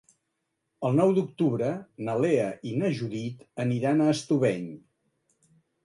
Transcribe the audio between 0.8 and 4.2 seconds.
El nou d'octubre na Lea i na Judit aniran a